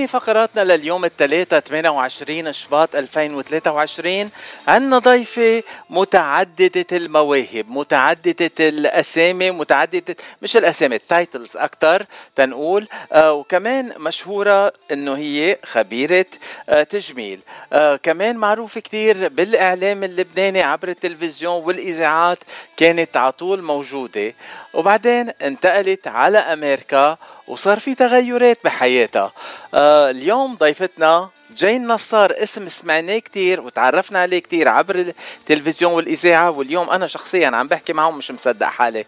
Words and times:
في 0.00 0.06
فقراتنا 0.06 0.60
لليوم 0.60 1.04
الثلاثاء 1.04 1.60
28 1.60 2.52
شباط 2.52 2.96
2023 2.96 4.30
عندنا 4.68 4.98
ضيفة 4.98 5.62
متعددة 5.90 6.86
المواهب 6.92 7.70
متعددة 7.70 8.50
الأسامي 8.60 9.50
متعددة 9.50 10.16
مش 10.42 10.56
الأسامي 10.56 10.96
التايتلز 10.96 11.56
أكثر 11.56 12.06
تنقول 12.36 12.88
آه 13.12 13.32
وكمان 13.32 13.92
مشهورة 13.98 14.72
إنه 14.92 15.16
هي 15.16 15.58
خبيرة 15.64 16.26
آه 16.68 16.82
تجميل. 16.82 17.40
آه 17.72 17.96
كمان 17.96 18.36
معروفة 18.36 18.80
كتير 18.80 19.28
بالإعلام 19.28 20.04
اللبناني 20.04 20.62
عبر 20.62 20.88
التلفزيون 20.88 21.64
والإذاعات 21.64 22.38
كانت 22.76 23.16
على 23.16 23.32
طول 23.32 23.62
موجودة. 23.62 24.34
وبعدين 24.74 25.28
انتقلت 25.42 26.08
على 26.08 26.38
أمريكا 26.38 27.16
وصار 27.50 27.78
في 27.80 27.94
تغيرات 27.94 28.58
بحياتها. 28.64 29.32
آه 29.74 30.10
اليوم 30.10 30.54
ضيفتنا 30.54 31.30
جين 31.56 31.86
نصار 31.86 32.34
اسم 32.42 32.68
سمعناه 32.68 33.18
كتير 33.18 33.60
وتعرفنا 33.60 34.18
عليه 34.18 34.38
كتير 34.38 34.68
عبر 34.68 34.96
التلفزيون 35.38 35.92
والإذاعة 35.92 36.50
واليوم 36.50 36.90
أنا 36.90 37.06
شخصيا 37.06 37.48
عم 37.48 37.66
بحكي 37.68 37.92
معه 37.92 38.10
مش 38.10 38.30
مصدق 38.30 38.66
حالي. 38.66 39.04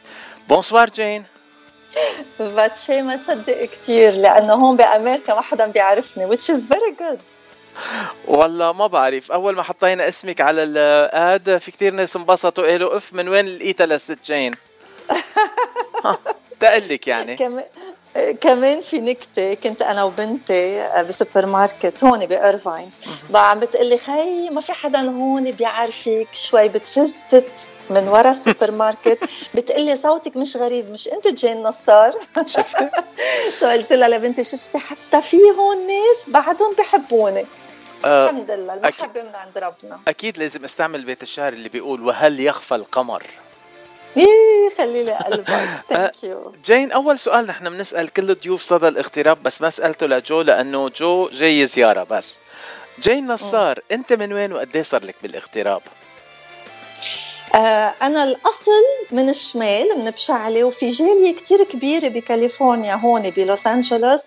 bonsoir 0.49 0.91
جين. 0.91 1.25
بتشي 2.41 3.03
ما 3.03 3.17
تصدق 3.17 3.65
كتير 3.65 4.13
لأنه 4.13 4.55
هون 4.55 4.77
بأمريكا 4.77 5.35
ما 5.35 5.41
حدا 5.41 5.67
بيعرفني 5.67 6.37
which 6.37 6.51
is 6.55 6.67
very 6.67 6.93
good. 7.03 7.21
والله 8.27 8.73
ما 8.73 8.87
بعرف. 8.87 9.33
أول 9.33 9.57
ما 9.57 9.63
حطينا 9.63 10.09
اسمك 10.09 10.41
على 10.41 10.63
الآد 10.63 11.57
في 11.59 11.71
كتير 11.71 11.93
ناس 11.95 12.17
انبسطوا 12.17 12.67
قالوا 12.67 12.97
أف 12.97 13.13
من 13.13 13.29
وين 13.29 13.47
لقيتها 13.47 13.87
لست 13.87 14.19
جين؟ 14.25 14.55
تقلك 16.61 17.09
يعني. 17.09 17.37
كمان 18.41 18.81
في 18.81 19.01
نكتة 19.01 19.55
كنت 19.55 19.83
أنا 19.83 20.05
وبنتي 20.05 20.89
بسوبر 21.09 21.47
ماركت 21.47 22.05
هون 22.05 22.27
بإرفاين. 22.27 22.91
بقى 23.31 23.51
عم 23.51 23.61
بتقلي 23.61 23.99
خي 23.99 24.51
ما 24.51 24.61
في 24.61 24.73
حدا 24.73 25.01
هون 25.01 25.51
بيعرفك 25.51 26.27
شوي 26.33 26.69
بتفزت 26.69 27.51
من 27.91 28.09
ورا 28.09 28.31
السوبر 28.31 28.71
ماركت 28.71 29.19
بتقلي 29.55 29.97
صوتك 29.97 30.37
مش 30.37 30.57
غريب 30.57 30.91
مش 30.91 31.09
أنت 31.09 31.29
جين 31.29 31.63
نصار؟ 31.63 32.15
شفتي؟ 32.47 32.89
so 33.61 33.67
قلت 33.67 33.93
لها 33.93 34.09
لبنتي 34.09 34.45
شفتي 34.45 34.79
حتى 34.79 35.23
في 35.23 35.37
هون 35.59 35.87
ناس 35.87 36.25
بعدهم 36.29 36.75
بحبوني. 36.79 37.47
آه 38.05 38.31
الحمد 38.31 38.51
لله 38.51 38.75
المحبة 38.75 39.23
من 39.23 39.35
عند 39.35 39.59
ربنا. 39.59 40.01
أكيد 40.09 40.39
لازم 40.39 40.65
أستعمل 40.65 41.05
بيت 41.05 41.23
الشعر 41.23 41.53
اللي 41.53 41.69
بيقول 41.69 42.05
وهل 42.07 42.41
يخفى 42.41 42.75
القمر؟ 42.75 43.23
خلي 44.79 45.03
لي 45.03 45.13
قلبك. 45.13 45.69
thank 45.89 46.25
you 46.25 46.53
جين 46.65 46.93
أول 46.93 47.19
سؤال 47.19 47.47
نحن 47.47 47.71
بنسأل 47.71 48.13
كل 48.13 48.31
الضيوف 48.31 48.63
صدى 48.63 48.89
الاغتراب 48.89 49.43
بس 49.43 49.63
ما 49.63 49.71
سألته 49.71 50.07
لجو 50.07 50.41
لأنه 50.43 50.89
جو 50.89 51.29
جاي 51.29 51.67
زيارة 51.67 52.03
بس. 52.03 52.39
جين 53.01 53.27
نصار 53.27 53.81
أنت 53.93 54.13
من 54.13 54.33
وين 54.33 54.53
وقد 54.53 54.77
صار 54.81 55.05
لك 55.05 55.17
بالاغتراب؟ 55.23 55.83
آه 57.55 57.95
أنا 58.03 58.25
الأصل 58.25 58.71
من 59.11 59.29
الشمال 59.29 59.89
من 59.99 60.11
بشعلة 60.11 60.65
وفي 60.65 60.91
جالية 60.91 61.35
كتير 61.37 61.65
كبيرة 61.65 62.09
بكاليفورنيا 62.09 62.95
هون 62.95 63.31
بلوس 63.31 63.67
أنجلوس. 63.67 64.25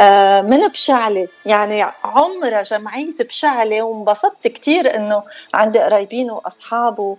آه 0.00 0.40
من 0.40 0.68
بشعلة 0.68 1.28
يعني 1.46 1.82
عمرها 2.04 2.62
جمعية 2.62 3.14
بشعلة 3.20 3.82
وانبسطت 3.82 4.46
كتير 4.48 4.96
إنه 4.96 5.22
عندي 5.54 5.78
قرايبين 5.78 6.30
وأصحاب 6.30 7.16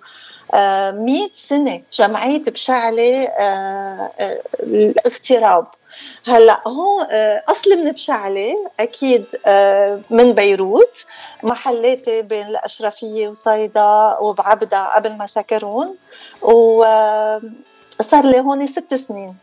100 0.54 1.30
سنة 1.34 1.82
جمعية 1.94 2.44
بشعلة 2.44 3.24
آه 3.24 4.12
آه 4.20 4.40
الاغتراب. 4.64 5.68
هلأ 6.28 6.62
هو 6.68 7.02
اصلي 7.48 7.76
من 7.76 7.92
بشعلة 7.92 8.70
أكيد 8.80 9.26
من 10.10 10.34
بيروت 10.34 11.06
محلاتي 11.44 12.22
بين 12.22 12.48
الأشرفية 12.48 13.28
وصيدا 13.28 14.18
وبعبدا 14.20 14.84
قبل 14.84 15.18
ما 15.18 15.26
سكرون 15.26 15.96
وصار 16.42 18.26
لي 18.26 18.40
هون 18.40 18.68
ست 18.68 18.94
سنين. 18.94 19.36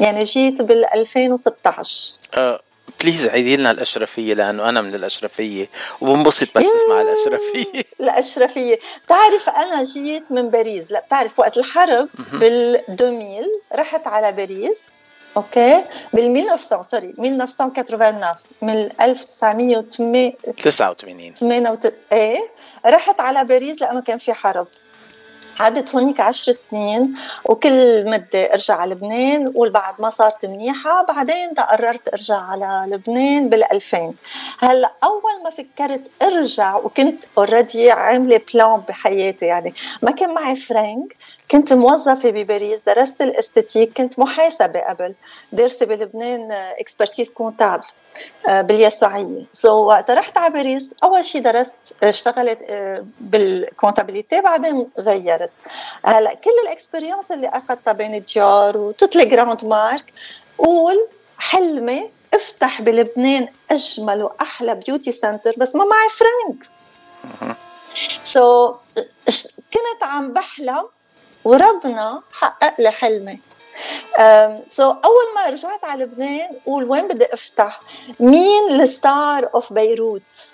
يعني 0.00 0.24
جيت 0.24 0.62
بال 0.62 0.84
2016 0.94 2.14
أه 2.34 2.60
please 3.02 3.28
عيدي 3.28 3.56
لنا 3.56 3.70
الأشرفية 3.70 4.34
لأنه 4.34 4.68
أنا 4.68 4.80
من 4.80 4.94
الأشرفية 4.94 5.68
وبنبسط 6.00 6.48
بس 6.58 6.64
اسمع 6.64 7.00
الأشرفية. 7.02 7.84
الأشرفية. 8.00 8.78
بتعرف 9.04 9.48
أنا 9.48 9.82
جيت 9.84 10.32
من 10.32 10.50
باريس. 10.50 10.92
لا 10.92 11.00
بتعرف 11.00 11.38
وقت 11.38 11.58
الحرب 11.58 12.08
بال 12.32 12.80
2000 13.00 13.46
رحت 13.74 14.06
على 14.06 14.32
باريس 14.32 14.80
okay؟ 15.36 15.84
بال 16.12 16.36
1900 16.36 16.82
sorry 16.82 17.14
1989 17.18 18.24
من 18.62 18.88
1989 19.00 21.34
88 21.34 21.92
إيه 22.12 22.38
رحت 22.86 23.20
على 23.20 23.44
باريس 23.44 23.82
لأنه 23.82 24.00
كان 24.00 24.18
في 24.18 24.32
حرب. 24.32 24.66
قعدت 25.58 25.94
هونيك 25.94 26.20
عشر 26.20 26.52
سنين 26.52 27.14
وكل 27.44 28.10
مدة 28.10 28.52
أرجع 28.52 28.74
على 28.74 28.94
لبنان 28.94 29.52
وبعد 29.54 29.94
ما 30.00 30.10
صارت 30.10 30.46
منيحة 30.46 31.04
بعدين 31.04 31.50
قررت 31.54 32.08
أرجع 32.08 32.36
على 32.36 32.84
لبنان 32.88 33.50
بال2000 33.50 33.96
هلأ 34.58 34.92
أول 35.04 35.42
ما 35.44 35.50
فكرت 35.50 36.10
أرجع 36.22 36.76
وكنت 36.76 37.24
already 37.38 37.90
عاملة 37.90 38.40
plan 38.54 38.80
بحياتي 38.88 39.46
يعني. 39.46 39.74
ما 40.02 40.10
كان 40.10 40.34
معي 40.34 40.56
فرانك 40.56 41.16
كنت 41.50 41.72
موظفة 41.72 42.30
بباريس 42.30 42.80
درست 42.86 43.22
ال 43.22 43.29
esthétique 43.29 43.96
كنت 43.96 44.18
محاسبة 44.18 44.80
قبل 44.80 45.14
دارسة 45.52 45.86
بلبنان 45.86 46.52
expertise 46.52 47.28
comptable 47.28 47.84
باليسوعية. 48.46 49.46
so, 49.52 49.70
وقت 49.70 50.10
رحت 50.10 50.38
على 50.38 50.54
باريس. 50.54 50.94
أول 51.02 51.24
شيء 51.24 51.42
درست 51.42 51.74
اشتغلت 52.02 52.58
بال 53.20 53.37
comptabilité 53.37 54.40
بعدين 54.40 54.88
غيرت. 54.98 55.50
هلا 56.04 56.34
كل 56.34 56.50
ال 56.64 56.70
experience 56.70 57.32
اللي 57.32 57.48
أخذتها 57.48 57.92
بين 57.92 58.24
Dior 58.24 58.76
و 58.76 58.82
toutes 58.82 59.16
grandes 59.16 59.64
marques 59.64 60.12
قول 60.58 61.06
حلمي 61.38 62.10
افتح 62.34 62.82
بلبنان 62.82 63.48
أجمل 63.70 64.22
وأحلى 64.22 64.74
beauty 64.74 65.12
center 65.12 65.54
بس 65.56 65.76
ما 65.76 65.84
معي 65.84 66.08
فرانك 66.08 66.68
so, 68.22 68.76
كنت 69.72 70.02
عم 70.02 70.32
بحلم 70.32 70.84
وربنا 71.44 72.22
حقق 72.32 72.80
لي 72.80 72.90
حلمي. 72.90 73.38
so, 74.68 74.96
أول 75.04 75.34
ما 75.34 75.48
رجعت 75.48 75.84
على 75.84 76.04
لبنان 76.04 76.50
قول 76.66 76.84
وين 76.84 77.08
بدي 77.08 77.34
أفتح؟ 77.34 77.80
مين 78.20 78.70
ال 78.70 78.86
star 78.86 79.50
of 79.54 79.72
بيروت 79.72 80.50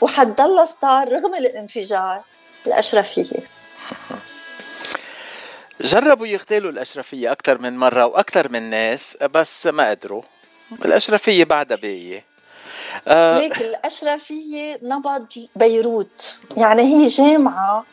وحتضل 0.00 0.68
star 0.68 1.12
رغم 1.12 1.34
الانفجار؟ 1.34 2.22
الأشرفية. 2.66 3.40
جربوا 5.80 6.26
يغتالوا 6.26 6.70
الأشرفية 6.70 7.32
أكثر 7.32 7.58
من 7.58 7.76
مرة 7.76 8.06
وأكثر 8.06 8.48
من 8.48 8.70
ناس 8.70 9.16
بس 9.16 9.66
ما 9.66 9.90
قدروا. 9.90 10.22
الأشرفية 10.84 11.44
بعدها 11.44 11.76
باقيه 11.76 12.24
آه 13.08 13.38
ليك 13.38 13.60
الأشرفية 13.60 14.78
نبض 14.82 15.26
بيروت. 15.56 16.38
يعني 16.56 16.82
هي 16.82 17.06
جامعة 17.06 17.84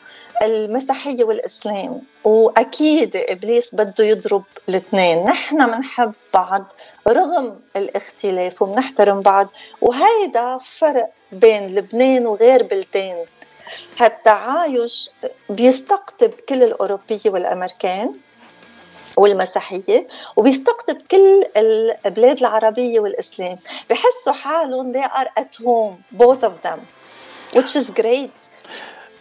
المسيحية 0.42 1.24
والإسلام 1.24 2.02
وأكيد 2.24 3.16
إبليس 3.16 3.74
بده 3.74 4.04
يضرب 4.04 4.44
الاثنين. 4.68 5.24
نحن 5.24 5.66
بنحب 5.66 6.12
بعض 6.34 6.72
رغم 7.08 7.60
الاختلاف 7.76 8.62
وبنحترم 8.62 9.20
بعض 9.20 9.48
وهيدا 9.80 10.58
فرق 10.58 11.10
بين 11.32 11.74
لبنان 11.74 12.26
وغير 12.26 12.62
بلدان. 12.62 13.24
هالتعايش 13.98 15.10
بيستقطب 15.48 16.30
كل 16.48 16.62
الأوروبية 16.62 17.20
والأمريكان 17.26 18.14
والمسيحية 19.16 20.06
وبيستقطب 20.36 20.96
كل 21.10 21.44
البلاد 21.56 22.38
العربية 22.38 23.00
والإسلام. 23.00 23.58
بحسوا 23.90 24.32
حالهم 24.32 24.92
they 24.92 25.06
are 25.06 25.42
at 25.42 25.56
home 25.64 26.20
both 26.22 26.44
of 26.44 26.62
them 26.62 26.80
which 27.56 27.76
is 27.76 27.90
great. 27.90 28.48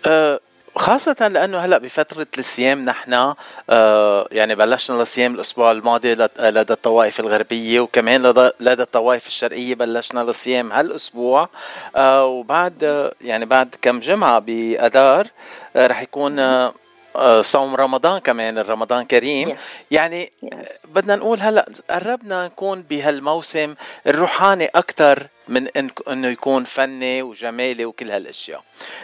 uh... 0.06 0.49
خاصة 0.76 1.28
لأنه 1.28 1.58
هلأ 1.58 1.78
بفترة 1.78 2.28
الصيام 2.38 2.86
نحن 2.86 3.34
آه 3.70 4.28
يعني 4.32 4.56
بلشنا 4.56 5.02
الصيام 5.02 5.36
الأسبوع 5.36 5.72
الماضي 5.72 6.14
لدى 6.40 6.74
الطوائف 6.74 7.20
الغربية 7.20 7.80
وكمان 7.80 8.24
لدى, 8.24 8.50
لدى 8.60 8.82
الطوائف 8.84 9.28
الشرقية 9.28 9.76
بلشنا 9.76 10.22
الصيام 10.22 10.72
هالأسبوع 10.72 11.50
آه 11.96 12.26
وبعد 12.26 13.12
يعني 13.22 13.46
بعد 13.46 13.76
كم 13.82 14.00
جمعة 14.00 14.40
بأدار 14.40 15.28
آه 15.76 15.88
رح 15.88 16.02
يكون 16.02 16.40
آه 16.40 17.42
صوم 17.42 17.76
رمضان 17.76 18.20
كمان 18.20 18.58
رمضان 18.58 19.06
كريم 19.06 19.50
yes. 19.50 19.60
يعني 19.92 20.32
yes. 20.46 20.68
بدنا 20.86 21.16
نقول 21.16 21.40
هلأ 21.40 21.66
قربنا 21.90 22.46
نكون 22.46 22.82
بهالموسم 22.82 23.76
الروحاني 24.08 24.66
أكثر 24.66 25.28
من 25.50 25.68
إنه 26.10 26.28
يكون 26.28 26.64
فني 26.64 27.22
وجمالي 27.22 27.86
وكل 27.86 28.12
هالأشياء. 28.12 28.64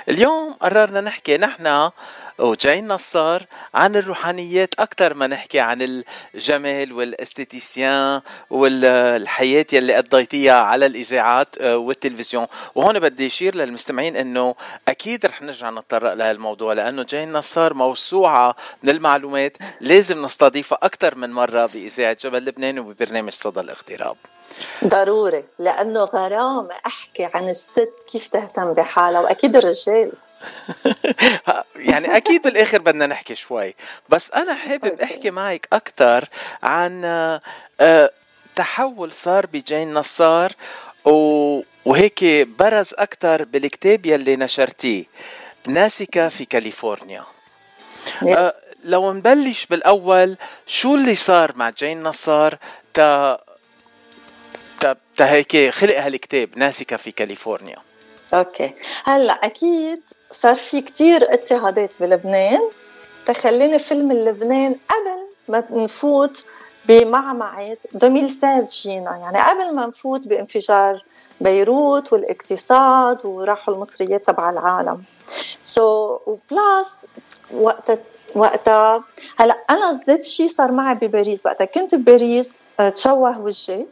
اليوم 0.09 0.53
قررنا 0.53 1.01
نحكي 1.01 1.37
نحن 1.37 1.89
وجايين 2.39 2.87
نصار 2.87 3.45
عن 3.73 3.95
الروحانيات 3.95 4.73
أكثر 4.79 5.13
ما 5.13 5.27
نحكي 5.27 5.59
عن 5.59 6.03
الجمال 6.35 6.93
والأستيتيسيان 6.93 8.21
والحياة 8.49 9.65
يلي 9.73 9.95
قضيتيها 9.95 10.53
على 10.53 10.85
الإذاعات 10.85 11.61
آه، 11.61 11.77
والتلفزيون. 11.77 12.47
وهون 12.75 12.99
بدي 12.99 13.27
أشير 13.27 13.55
للمستمعين 13.55 14.15
أنه 14.15 14.55
أكيد 14.87 15.25
رح 15.25 15.41
نرجع 15.41 15.69
نتطرق 15.69 16.13
لهالموضوع 16.13 16.73
لأنه 16.73 17.03
جايين 17.03 17.33
نصار 17.33 17.73
موسوعة 17.73 18.55
من 18.83 18.89
المعلومات 18.89 19.57
لازم 19.81 20.21
نستضيفها 20.21 20.77
أكثر 20.83 21.15
من 21.15 21.31
مرة 21.31 21.65
بإذاعة 21.65 22.17
جبل 22.23 22.45
لبنان 22.45 22.79
وببرنامج 22.79 23.31
صدى 23.31 23.59
الاغتراب. 23.59 24.17
ضروري 24.85 25.43
لأنه 25.59 26.03
غرام 26.03 26.69
أحكي 26.85 27.29
عن 27.33 27.49
الست 27.49 27.93
كيف 28.11 28.27
تهتم 28.27 28.73
بحالها 28.73 29.21
وأكيد 29.21 29.55
الرجال. 29.55 30.11
يعني 31.75 32.17
أكيد 32.17 32.41
بالآخر 32.41 32.77
بدنا 32.81 33.07
نحكي 33.07 33.35
شوي. 33.35 33.75
بس 34.09 34.31
أنا 34.31 34.53
حابب 34.53 35.01
أحكي 35.01 35.31
معك 35.31 35.67
أكثر 35.73 36.29
عن 36.63 37.05
آه، 37.79 38.11
تحول 38.55 39.11
صار 39.11 39.45
بجين 39.45 39.93
نصار 39.93 40.53
وهيك 41.85 42.23
برز 42.59 42.93
أكثر 42.97 43.43
بالكتاب 43.43 44.05
يلي 44.05 44.35
نشرتيه. 44.35 45.05
ناسكة 45.67 46.29
في 46.29 46.45
كاليفورنيا. 46.45 47.23
آه، 48.27 48.53
لو 48.83 49.13
نبلش 49.13 49.65
بالأول 49.65 50.37
شو 50.65 50.95
اللي 50.95 51.15
صار 51.15 51.51
مع 51.55 51.69
جين 51.69 52.03
نصار 52.03 52.57
تا 52.93 53.37
هيك 55.19 55.69
خلق 55.69 55.97
هالكتاب 55.97 56.49
ناسكة 56.57 56.97
في 56.97 57.11
كاليفورنيا. 57.11 57.77
أوكي. 58.33 58.71
هلا 59.03 59.33
أكيد 59.33 60.01
صار 60.31 60.55
في 60.55 60.81
كتير 60.81 61.33
اضطهادات 61.33 61.99
بلبنان. 61.99 62.61
تخلينا 63.25 63.77
فيلم 63.77 64.11
لبنان 64.11 64.75
قبل 64.89 65.27
ما 65.47 65.83
نفوت 65.83 66.45
بمعمعة 66.85 67.77
2016 67.95 68.67
جينا. 68.67 69.17
يعني 69.17 69.37
قبل 69.37 69.75
ما 69.75 69.85
نفوت 69.85 70.27
بانفجار 70.27 71.03
بيروت 71.41 72.13
والاقتصاد 72.13 73.25
وراحوا 73.25 73.73
المصريات 73.73 74.27
تبع 74.27 74.49
العالم. 74.49 75.03
so, 75.63 76.27
و 76.27 76.39
plus 76.39 76.87
وقت 77.53 77.99
وقتها 78.35 79.03
هلا 79.37 79.57
أنا 79.69 80.01
ذات 80.07 80.19
الشيء 80.19 80.47
صار 80.47 80.71
معي 80.71 80.95
بباريس. 80.95 81.45
وقتها 81.45 81.65
كنت 81.65 81.95
بباريس 81.95 82.53
آه، 82.79 82.89
تشوه 82.89 83.39
وجهي. 83.39 83.85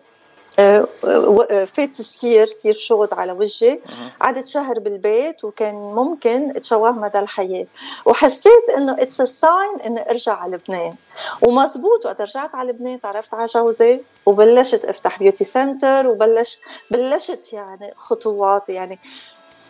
فات 0.58 2.00
السير 2.00 2.46
سير 2.46 2.74
شغل 2.74 3.08
على 3.12 3.32
وجهي. 3.32 3.80
قعدت 4.22 4.48
شهر 4.48 4.80
بالبيت 4.80 5.44
وكان 5.44 5.76
ممكن 5.76 6.50
أتشوه 6.56 6.92
مدى 6.92 7.20
الحياة. 7.20 7.66
وحسيت 8.06 8.70
إنه 8.78 8.96
it's 9.00 9.22
sign 9.22 9.80
إني 9.86 10.10
أرجع 10.10 10.34
على 10.34 10.56
لبنان. 10.56 10.96
ومزبوط 11.42 12.06
وقت 12.06 12.22
رجعت 12.22 12.56
على 12.56 12.70
لبنان 12.70 13.02
تعرفت 13.02 13.34
على 13.34 13.46
جوزي 13.46 14.00
وبلشت 14.26 14.86
أفتح 14.86 15.20
beauty 15.20 15.44
center 15.44 16.08
وبلش 16.08 16.60
بلشت 16.92 17.54
يعني 17.54 17.94
خطوات. 17.98 18.70
يعني 18.70 19.00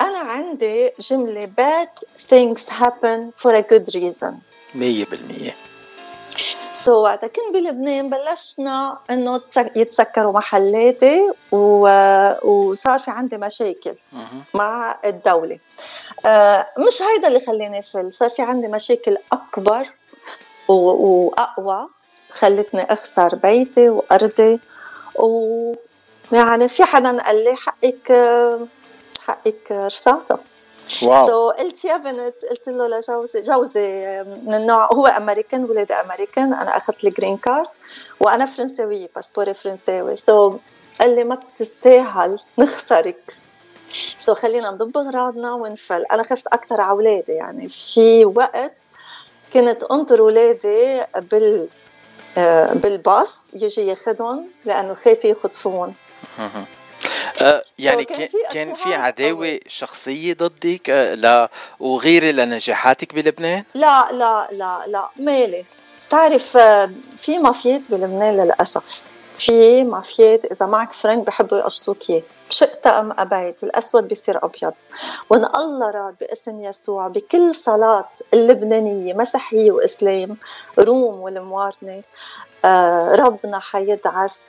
أنا 0.01 0.17
عندي 0.17 0.91
جملة 0.99 1.49
bad 1.59 2.03
things 2.29 2.69
happen 2.69 3.31
for 3.43 3.51
a 3.51 3.63
good 3.73 3.95
reason. 3.95 4.33
100% 4.75 5.53
so, 6.73 7.03
وقتها 7.03 7.27
كنت 7.27 7.53
بلبنان 7.53 8.09
بلشنا 8.09 8.97
إنه 9.09 9.41
يتسكروا 9.75 10.33
محلاتي 10.33 11.31
و... 11.51 11.87
وصار 12.43 12.99
في 12.99 13.11
عندي 13.11 13.37
مشاكل 13.37 13.95
مع 14.53 14.99
الدولة. 15.05 15.59
آه 16.25 16.65
مش 16.77 17.01
هيدا 17.01 17.27
اللي 17.27 17.39
خلاني 17.39 17.83
فل. 17.83 18.11
صار 18.11 18.29
في 18.29 18.41
عندي 18.41 18.67
مشاكل 18.67 19.17
أكبر 19.31 19.89
و... 20.67 20.73
وأقوى 20.73 21.87
خلتني 22.29 22.93
أخسر 22.93 23.35
بيتي 23.35 23.89
وأرضي. 23.89 24.59
و 25.19 25.73
يعني 26.31 26.69
في 26.69 26.83
حدا 26.83 27.21
قال 27.21 27.43
لي 27.43 27.55
حقك 27.55 28.11
حقك 29.27 29.71
رصاصة. 29.71 30.39
واو. 31.01 31.27
سو 31.27 31.51
so, 31.51 31.55
قلت 31.59 31.85
يا 31.85 31.97
بنت 31.97 32.45
قلت 32.49 32.67
له 32.67 32.87
لجوزي 32.87 33.41
جوزي 33.41 34.03
من 34.45 34.53
النوع 34.53 34.93
هو 34.93 35.07
أمريكان 35.07 35.63
ولادي 35.63 35.93
أمريكان 35.93 36.53
أنا 36.53 36.77
أخذت 36.77 37.03
ال 37.03 37.09
green 37.09 37.37
card 37.37 37.67
وأنا 38.19 38.45
فرنساوية 38.45 39.09
باسبوري 39.15 39.53
فرنساوي. 39.53 40.15
so, 40.15 40.55
قال 40.99 41.15
لي 41.15 41.23
ما 41.23 41.35
بتستاهل 41.35 42.39
نخسرك. 42.57 43.37
so, 44.17 44.37
خلينا 44.37 44.71
نضب 44.71 44.97
أغراضنا 44.97 45.53
ونفل. 45.53 46.05
أنا 46.11 46.23
خفت 46.23 46.47
أكثر 46.47 46.81
على 46.81 46.91
أولادي 46.91 47.31
يعني 47.31 47.69
في 47.69 48.25
وقت 48.25 48.75
كنت 49.53 49.83
أنطر 49.83 50.19
أولادي 50.19 51.03
بال 51.15 51.67
آه، 52.37 52.73
بالباص 52.73 53.39
يجي 53.53 53.87
ياخذهم 53.87 54.47
لأنه 54.65 54.93
خايف 54.93 55.25
يخطفون. 55.25 55.93
آه، 57.43 57.63
يعني 57.79 58.05
كان 58.05 58.27
في 58.27 58.37
كان 58.51 58.75
في 58.75 58.93
عداوة 58.93 59.59
شخصية 59.67 60.33
ضدك 60.33 60.89
آه، 60.89 61.13
لا 61.13 61.49
وغيره 61.79 62.31
لنجاحاتك 62.31 63.15
بلبنان؟ 63.15 63.63
لا 63.75 64.11
لا 64.11 64.47
لا 64.51 64.83
لا 64.87 65.09
مالي. 65.19 65.65
بتعرف 66.07 66.57
آه، 66.57 66.89
في 67.17 67.39
مافيات 67.39 67.91
بلبنان 67.91 68.37
للأسف. 68.37 69.01
في 69.37 69.83
مافيات 69.83 70.45
إذا 70.45 70.65
معك 70.65 70.93
فرنك 70.93 71.25
بحبوا 71.25 71.57
يقشطوك 71.57 72.09
اياه 72.09 72.21
شئت 72.49 72.87
أم 72.87 73.11
أبيت 73.19 73.63
الأسود 73.63 74.07
بيصير 74.07 74.45
أبيض. 74.45 74.73
وأن 75.29 75.45
الله 75.55 75.91
راد 75.91 76.15
باسم 76.21 76.61
يسوع 76.61 77.07
بكل 77.07 77.55
صلاة 77.55 78.09
اللبنانية 78.33 79.13
مسيحية 79.13 79.71
وإسلام 79.71 80.37
روم 80.79 81.19
والموارنة. 81.19 82.03
ربنا 83.15 83.59
حيدعس 83.59 84.43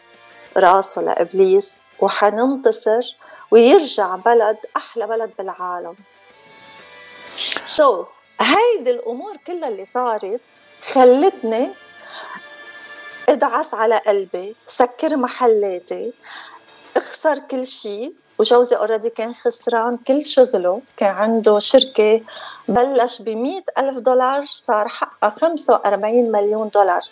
راس 0.57 0.99
ولا 0.99 1.23
إبليس. 1.23 1.84
وحننتصر 2.01 3.17
ويرجع 3.51 4.17
بلد 4.17 4.59
أحلى 4.77 5.07
بلد 5.07 5.31
بالعالم. 5.39 5.95
so, 7.65 8.07
هيدي 8.41 8.91
الأمور 8.91 9.37
كلها 9.47 9.69
اللي 9.69 9.85
صارت 9.85 10.41
خلتني 10.93 11.71
أدعس 13.29 13.75
على 13.75 13.99
قلبي 14.07 14.57
سكر 14.67 15.17
محلاتي 15.17 16.13
أخسر 16.97 17.39
كل 17.39 17.67
شيء 17.67 18.13
وجوزي 18.39 18.77
already 18.77 19.11
كان 19.11 19.35
خسران 19.35 19.97
كل 19.97 20.25
شغله 20.25 20.83
كان 20.97 21.15
عنده 21.15 21.59
شركة 21.59 22.21
بلش 22.69 23.23
ب 23.23 23.29
ألف 23.79 23.99
دولار 23.99 24.47
صار 24.47 24.89
حقها 24.89 25.31
45 25.31 26.33
مليون 26.33 26.69
دولار. 26.69 27.03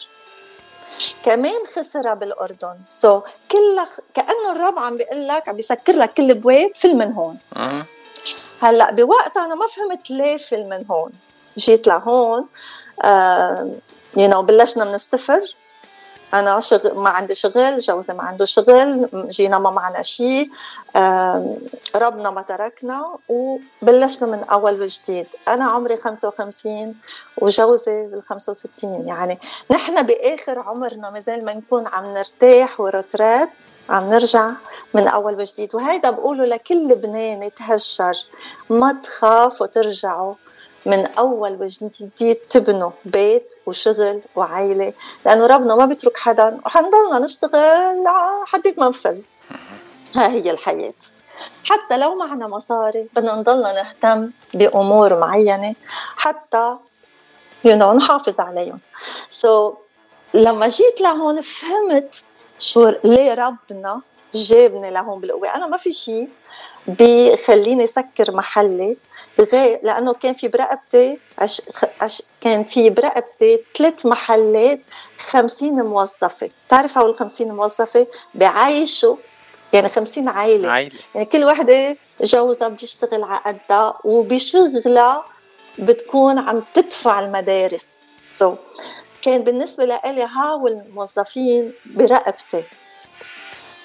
كمان 1.24 1.66
خسرها 1.76 2.14
بالأردن. 2.14 2.76
so, 2.92 3.22
كلها 3.50 3.88
كأنه 4.14 4.52
الرب 4.52 4.78
عم 4.78 4.96
بيقول 4.96 5.28
لك 5.28 5.48
عم 5.48 5.56
بيسكر 5.56 5.92
لك 5.92 6.14
كل 6.14 6.30
البواب 6.30 6.70
فل 6.74 6.96
من 6.96 7.12
هون. 7.12 7.38
أه. 7.56 7.84
هلأ 8.62 8.90
بوقتها 8.90 9.44
أنا 9.44 9.54
ما 9.54 9.66
فهمت 9.66 10.10
ليه 10.10 10.36
فل 10.36 10.64
من 10.64 10.84
هون. 10.90 11.12
جيت 11.58 11.86
لهون 11.86 12.46
آه 13.04 13.70
you 14.16 14.28
know 14.28 14.42
بلشنا 14.42 14.84
من 14.84 14.94
الصفر. 14.94 15.40
أنا 16.34 16.60
شغل 16.60 16.94
ما 16.94 17.10
عندي 17.10 17.34
شغل 17.34 17.80
جوزي 17.80 18.14
ما 18.14 18.22
عنده 18.22 18.44
شغل 18.44 19.08
جينا 19.30 19.58
ما 19.58 19.70
معنا 19.70 20.02
شيء 20.02 20.50
ربنا 21.94 22.30
ما 22.30 22.42
تركنا 22.48 23.16
وبلشنا 23.28 24.28
من 24.28 24.44
أول 24.44 24.82
وجديد. 24.82 25.26
أنا 25.48 25.64
عمري 25.64 25.96
55 25.96 26.94
وجوزي 27.38 28.06
بال 28.06 28.22
65 28.28 29.08
يعني 29.08 29.38
نحن 29.70 30.02
بآخر 30.02 30.58
عمرنا 30.58 31.10
مازال 31.10 31.44
ما 31.44 31.54
نكون 31.54 31.86
عم 31.86 32.06
نرتاح 32.12 32.80
و 32.80 32.88
retraite 32.88 33.50
عم 33.90 34.10
نرجع 34.10 34.50
من 34.94 35.08
أول 35.08 35.34
وجديد. 35.34 35.74
وهيدا 35.74 36.10
بقوله 36.10 36.44
لكل 36.44 36.88
لبنان 36.88 37.42
يتهجر 37.42 38.14
ما 38.70 38.96
تخافوا 39.02 39.66
ترجعوا 39.66 40.34
من 40.86 41.06
أول 41.06 41.52
وجديد 41.62 42.36
تبنوا 42.36 42.90
بيت 43.04 43.54
وشغل 43.66 44.20
وعائله 44.36 44.92
لأنه 45.26 45.46
ربنا 45.46 45.74
ما 45.74 45.86
بيترك 45.86 46.16
حدا 46.16 46.60
وحنضلنا 46.66 47.18
نشتغل 47.18 48.04
لحد 48.04 48.74
ما 48.78 48.88
نفل. 48.88 49.22
ها 50.16 50.28
هي 50.28 50.50
الحياة. 50.50 50.94
حتى 51.64 51.96
لو 51.98 52.14
معنا 52.14 52.48
مصاري 52.48 53.08
بدنا 53.16 53.34
نضلنا 53.34 53.72
نهتم 53.72 54.30
بأمور 54.54 55.18
معينة 55.18 55.74
حتى 56.16 56.76
you 57.66 57.70
know, 57.70 57.92
نحافظ 57.96 58.40
عليهم. 58.40 58.80
سو 59.30 59.70
so, 59.70 59.74
لما 60.34 60.68
جيت 60.68 61.00
لهون 61.00 61.40
فهمت 61.40 62.24
شو 62.58 62.92
ليه 63.04 63.34
ربنا 63.34 64.00
جابني 64.34 64.90
لهون 64.90 65.20
بالقوة. 65.20 65.54
أنا 65.54 65.66
ما 65.66 65.76
في 65.76 65.92
شيء 65.92 66.28
بخليني 66.86 67.86
سكر 67.86 68.32
محلي. 68.32 68.96
بغير 69.38 69.80
لأنه 69.82 70.12
كان 70.12 70.34
في 70.34 70.48
برقبتي 70.48 71.18
عش... 71.38 71.62
عش... 72.00 72.22
كان 72.40 72.62
في 72.62 72.90
برقبتي 72.90 73.64
ثلاث 73.78 74.06
محلات 74.06 74.80
50 75.18 75.82
موظفة. 75.82 76.50
بتعرف 76.66 76.98
هول 76.98 77.14
50 77.18 77.52
موظفة 77.52 78.06
بعايشوا؟ 78.34 79.16
يعني 79.72 79.88
خمسين 79.88 80.28
عائلة. 80.28 80.70
عائلة. 80.70 80.98
يعني 81.14 81.26
كل 81.26 81.44
وحدة 81.44 81.96
جوزها 82.20 82.68
بيشتغل 82.68 83.24
على 83.24 83.40
قدها 83.46 83.98
وبشغلها 84.04 85.24
بتكون 85.78 86.38
عم 86.38 86.62
تدفع 86.74 87.20
المدارس. 87.20 87.88
سو 88.32 88.54
so, 88.54 88.58
كان 89.22 89.44
بالنسبة 89.44 89.84
لإلي 89.84 90.22
هاو 90.22 90.66
الموظفين 90.66 91.72
برقبتي. 91.86 92.64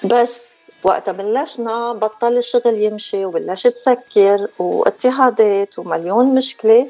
بس 0.04 0.57
وقتها 0.84 1.12
بلشنا 1.12 1.92
بطل 1.92 2.36
الشغل 2.36 2.82
يمشي 2.82 3.24
وبلشت 3.24 3.68
تسكر 3.68 4.48
واضطهادات 4.58 5.78
ومليون 5.78 6.34
مشكلة. 6.34 6.88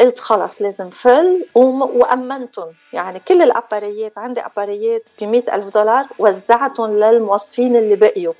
قلت 0.00 0.18
خلص 0.18 0.62
لازم 0.62 0.90
فل 0.90 1.46
وأمنتهم. 1.54 2.74
يعني 2.92 3.18
كل 3.18 3.42
الأباريات 3.42 4.18
عندي 4.18 4.40
أباريات 4.40 5.02
ب 5.20 5.34
ألف 5.34 5.74
دولار 5.74 6.06
وزعتهم 6.18 6.96
للموظفين 6.96 7.76
اللي 7.76 7.96
بقيوا. 7.96 8.34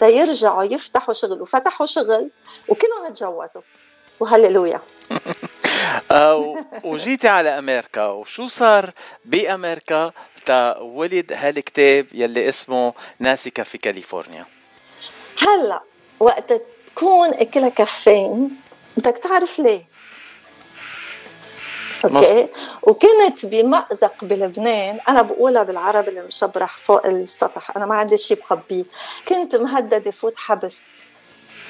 تيرجعوا 0.00 0.62
يفتحوا 0.62 1.14
شغل 1.14 1.42
وفتحوا 1.42 1.86
شغل 1.86 2.30
وكلهم 2.68 3.08
تجوزوا 3.08 3.62
وهللويا. 4.20 4.80
وجيتي 6.84 7.28
على 7.28 7.58
أمريكا 7.58 8.06
وشو 8.06 8.48
صار 8.48 8.90
بأمريكا؟ 9.24 10.12
تا 10.46 10.78
ولد 10.78 11.32
هالكتاب 11.32 12.06
يلي 12.12 12.48
اسمه 12.48 12.94
ناسكا 13.18 13.62
في 13.62 13.78
كاليفورنيا. 13.78 14.46
هلا 15.38 15.82
وقت 16.20 16.52
تكون 16.86 17.34
أكلها 17.34 17.68
كفين 17.68 18.50
بدك 18.96 19.18
تعرف 19.18 19.58
ليه. 19.58 19.94
أوكي؟ 22.04 22.48
وكنت 22.82 23.46
بمأزق 23.46 24.24
بلبنان 24.24 25.00
أنا 25.08 25.22
بقولها 25.22 25.62
بالعربي 25.62 26.08
اللي 26.08 26.22
مشبرح 26.22 26.78
فوق 26.84 27.06
السطح 27.06 27.76
أنا 27.76 27.86
ما 27.86 27.94
عندي 27.94 28.16
شيء 28.16 28.40
بخبيه. 28.40 28.84
كنت 29.28 29.56
مهددة 29.56 30.10
فوت 30.10 30.36
حبس. 30.36 30.82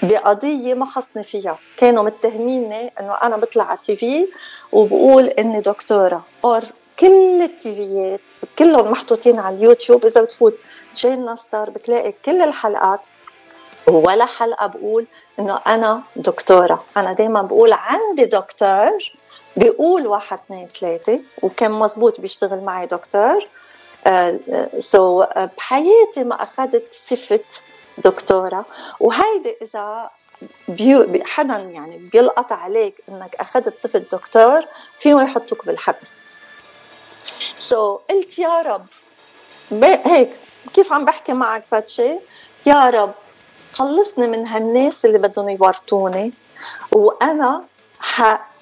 بقضية 0.02 0.74
ما 0.74 0.86
خصني 0.86 1.22
فيها. 1.22 1.58
كانوا 1.76 2.04
متهميني 2.04 2.92
إنه 3.00 3.14
أنا 3.22 3.36
بطلع 3.36 3.64
على 3.64 3.74
ال 3.74 3.96
TV 3.96 4.26
وبقول 4.72 5.26
إني 5.26 5.60
دكتورة. 5.60 6.24
أو 6.44 6.62
كل 6.98 7.42
ال 7.42 7.58
TV 7.58 7.89
يات 7.89 8.20
كلهم 8.58 8.90
محطوطين 8.90 9.40
على 9.40 9.56
اليوتيوب. 9.56 10.06
إذا 10.06 10.22
بتفوت 10.22 10.54
جين 10.94 11.24
نصار 11.24 11.70
بتلاقي 11.70 12.14
كل 12.24 12.42
الحلقات 12.42 13.06
ولا 13.86 14.26
حلقة 14.26 14.66
بقول 14.66 15.06
إنه 15.38 15.60
أنا 15.66 16.02
دكتورة. 16.16 16.84
أنا 16.96 17.12
دائما 17.12 17.42
بقول 17.42 17.72
عندي 17.72 18.24
دكتور 18.24 18.90
بيقول 19.56 20.06
واحد 20.06 20.38
اثنين 20.46 20.68
ثلاثة 20.80 21.20
وكان 21.42 21.70
مزبوط 21.70 22.20
بيشتغل 22.20 22.60
معي 22.60 22.86
دكتور. 22.86 23.48
so, 24.78 25.24
uh, 25.24 25.26
so, 25.26 25.28
uh, 25.28 25.48
بحياتي 25.56 26.24
ما 26.24 26.42
أخذت 26.42 26.84
صفة 26.90 27.40
دكتورة 27.98 28.64
وهيدي 29.00 29.56
إذا 29.62 30.10
بيو 30.68 31.22
حدا 31.24 31.56
يعني 31.58 31.96
بيلقط 31.96 32.52
عليك 32.52 32.94
إنك 33.08 33.34
أخذت 33.34 33.78
صفة 33.78 33.98
دكتور 33.98 34.64
فيهم 34.98 35.20
يحطوك 35.20 35.66
بالحبس. 35.66 36.28
so, 37.58 38.00
قلت 38.10 38.38
يا 38.38 38.62
رب 38.62 38.86
هيك 39.82 40.30
كيف 40.74 40.92
عم 40.92 41.04
بحكي 41.04 41.32
معك 41.32 41.64
فاتشي 41.64 42.18
يا 42.66 42.90
رب 42.90 43.14
خلصني 43.72 44.26
من 44.26 44.46
هالناس 44.46 45.04
اللي 45.04 45.18
بدهم 45.18 45.48
يورطوني 45.48 46.32
وأنا 46.92 47.64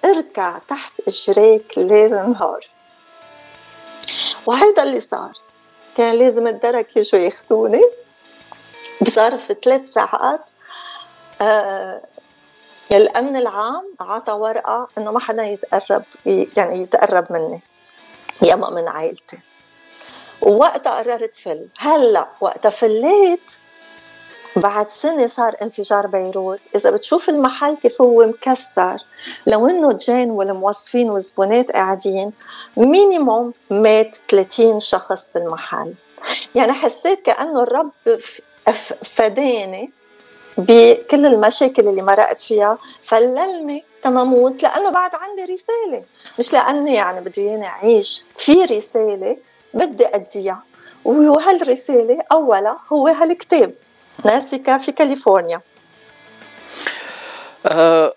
اركع 0.04 0.58
تحت 0.68 1.00
إجريك 1.08 1.78
ليل 1.78 2.10
نهار. 2.10 2.66
وهيدا 4.46 4.82
اللي 4.82 5.00
صار. 5.00 5.32
كان 5.96 6.14
لازم 6.14 6.46
الدرك 6.46 6.96
يجوا 6.96 7.20
ياخذوني 7.20 7.80
بظرف 9.00 9.52
ثلاث 9.64 9.92
ساعات. 9.92 10.50
آه 11.40 12.00
الأمن 12.92 13.36
العام 13.36 13.94
اعطى 14.00 14.32
ورقة 14.32 14.88
إنه 14.98 15.12
ما 15.12 15.20
حدا 15.20 15.44
يتقرب 15.44 16.02
يعني 16.56 16.82
يتقرب 16.82 17.32
مني 17.32 17.62
يا 18.42 18.54
من 18.54 18.88
عائلتي. 18.88 19.38
ووقتها 20.40 20.98
قررت 20.98 21.34
فل. 21.34 21.68
هلأ 21.78 22.26
وقتها 22.40 22.70
فليت. 22.70 23.52
بعد 24.56 24.90
سنة 24.90 25.26
صار 25.26 25.56
انفجار 25.62 26.06
بيروت. 26.06 26.60
إذا 26.74 26.90
بتشوف 26.90 27.28
المحل 27.28 27.76
كيف 27.76 28.02
هو 28.02 28.26
مكسر 28.26 28.96
لو 29.46 29.68
إنه 29.68 29.92
جين 29.92 30.30
والموظفين 30.30 31.10
والزبونات 31.10 31.70
قاعدين 31.70 32.32
مينيموم 32.76 33.52
مات 33.70 34.16
30 34.30 34.80
شخص 34.80 35.30
بالمحل. 35.34 35.94
يعني 36.54 36.72
حسيت 36.72 37.22
كأنه 37.22 37.62
الرب 37.62 37.90
فداني 39.04 39.90
بكل 40.58 41.26
المشاكل 41.26 41.88
اللي 41.88 42.02
مرقت 42.02 42.40
فيها 42.40 42.78
فللني 43.02 43.84
تماموت 44.02 44.62
لأنه 44.62 44.90
بعد 44.90 45.10
عندي 45.14 45.44
رسالة. 45.44 46.04
مش 46.38 46.52
لأني 46.52 46.94
يعني 46.94 47.20
بدي 47.20 47.44
ياني 47.44 47.66
أعيش 47.66 48.24
في 48.36 48.64
رسالة 48.64 49.36
بدي 49.74 50.06
أديها. 50.06 50.62
وهالرسالة 51.04 52.18
أولا 52.32 52.76
هو 52.92 53.06
هالكتاب. 53.06 53.74
ناسكا 54.24 54.78
في 54.78 54.92
كاليفورنيا. 54.92 55.60
أه 57.66 58.14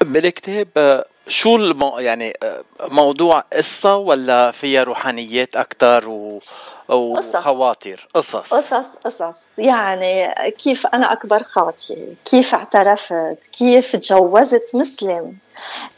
بالكتاب 0.00 0.68
آه، 0.76 1.06
شو 1.28 1.56
المو 1.56 1.98
يعني 1.98 2.36
آه، 2.42 2.64
موضوع 2.90 3.40
قصة 3.40 3.96
ولا 3.96 4.50
فيها 4.50 4.82
روحانيات 4.82 5.56
أكثر 5.56 6.08
و 6.08 6.40
وخواطر؟ 6.88 8.08
قصص. 8.14 8.54
قصص 8.54 8.90
قصص. 9.04 9.42
يعني 9.58 10.34
كيف 10.50 10.86
أنا 10.86 11.12
أكبر 11.12 11.42
خاطي 11.42 12.14
كيف 12.24 12.54
اعترفت؟ 12.54 13.38
كيف 13.52 13.96
تجوزت 13.96 14.70
مسلم؟ 14.74 15.36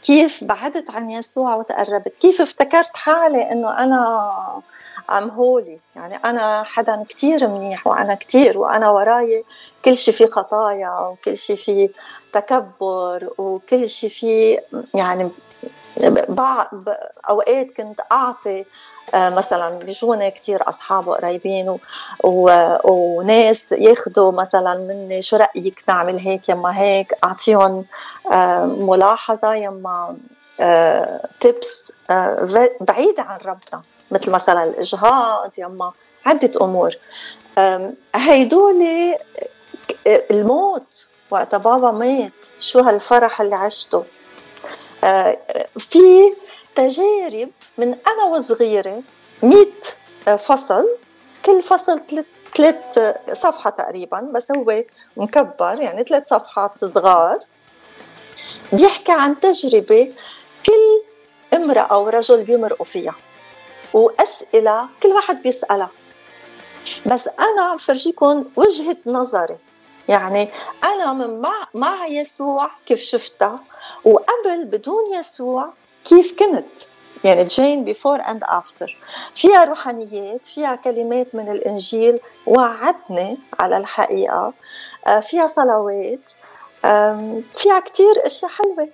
كيف 0.03 0.43
بعدت 0.43 0.89
عن 0.89 1.09
يسوع 1.09 1.55
وتقربت؟ 1.55 2.19
كيف 2.19 2.41
افتكرت 2.41 2.97
حالي 2.97 3.51
أنه 3.51 3.77
أنا 3.77 4.33
عم 5.09 5.29
هولي 5.29 5.79
يعني 5.95 6.15
أنا 6.15 6.63
حدا 6.63 7.05
كتير 7.09 7.47
منيح 7.47 7.87
وأنا 7.87 8.15
كتير 8.15 8.57
وأنا 8.57 8.89
وراي 8.89 9.43
كل 9.85 9.97
شيء 9.97 10.13
فيه 10.13 10.25
خطايا 10.25 10.99
وكل 10.99 11.37
شيء 11.37 11.55
فيه 11.55 11.89
تكبر 12.39 13.29
وكل 13.37 13.89
شيء 13.89 14.09
فيه 14.09 14.63
يعني 14.93 15.29
بعض 16.29 16.69
أوقات 17.29 17.71
كنت 17.77 18.01
أعطي 18.11 18.65
آه، 19.13 19.29
مثلا 19.29 19.69
بيجوني 19.79 20.31
كثير 20.31 20.69
أصحاب 20.69 21.09
قريبين 21.09 21.79
و... 22.23 22.49
وناس 22.83 23.71
ياخذوا 23.71 24.31
مثلا 24.31 24.75
مني 24.75 25.21
شو 25.21 25.35
رأيك 25.35 25.83
نعمل 25.87 26.19
هيك 26.19 26.49
يما 26.49 26.79
هيك 26.79 27.13
أعطيهم 27.23 27.85
آه، 28.31 28.65
ملاحظة 28.65 29.53
يما 29.53 30.17
تيبس 31.39 31.91
آه، 32.09 32.69
بعيدة 32.81 33.23
عن 33.23 33.39
ربنا 33.39 33.81
مثل 34.11 34.31
مثلا 34.31 34.63
الإجهاض 34.63 35.51
يما 35.57 35.91
عدة 36.25 36.51
أمور. 36.61 36.95
هيدول 38.15 38.85
الموت 40.07 41.07
وقت 41.31 41.55
بابا 41.55 41.91
مات 41.91 42.31
شو 42.59 42.79
هالفرح 42.79 43.41
اللي 43.41 43.55
عشته؟ 43.55 44.03
في 45.77 46.33
تجارب 46.75 47.49
من 47.77 47.87
أنا 48.07 48.23
وصغيرة 48.23 49.01
100 49.43 50.37
فصل 50.37 50.87
كل 51.45 51.61
فصل 51.61 52.01
ثلاث 52.57 52.99
صفحة 53.33 53.69
تقريبا 53.69 54.21
بس 54.21 54.51
هو 54.51 54.83
مكبر 55.17 55.79
يعني 55.81 56.03
ثلاث 56.03 56.29
صفحات 56.29 56.85
صغار. 56.85 57.39
بيحكي 58.73 59.11
عن 59.11 59.39
تجربة 59.39 60.13
كل 60.65 61.03
امرأة 61.53 61.81
أو 61.81 62.09
رجل 62.09 62.43
بيمرقوا 62.43 62.85
فيها 62.85 63.15
وأسئلة 63.93 64.89
كل 65.03 65.09
واحد 65.09 65.41
بيسألها. 65.43 65.89
بس 67.05 67.27
أنا 67.27 67.61
عم 67.61 67.77
فرجيكم 67.77 68.45
وجهة 68.55 68.97
نظري 69.05 69.57
يعني 70.07 70.49
أنا 70.83 71.13
من 71.13 71.41
مع, 71.73 72.05
يسوع 72.07 72.71
كيف 72.85 72.99
شفتها 72.99 73.59
وقبل 74.05 74.65
بدون 74.65 75.13
يسوع 75.13 75.73
كيف 76.05 76.39
كنت؟ 76.39 76.79
يعني 77.23 77.43
جين 77.43 77.83
before 77.83 78.21
and 78.21 78.43
after 78.43 78.97
فيها 79.35 79.65
روحانيات 79.65 80.45
فيها 80.45 80.75
كلمات 80.75 81.35
من 81.35 81.51
الإنجيل 81.51 82.19
وعدني 82.45 83.37
على 83.59 83.77
الحقيقة. 83.77 84.53
آه، 85.07 85.19
فيها 85.19 85.47
صلوات. 85.47 86.31
فيها 87.57 87.79
كتير 87.85 88.25
أشياء 88.25 88.51
حلوة. 88.51 88.89